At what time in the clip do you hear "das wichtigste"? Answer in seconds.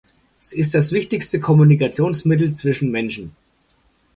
0.73-1.39